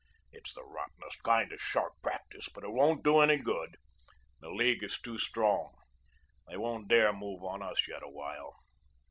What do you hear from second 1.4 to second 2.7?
of sharp practice, but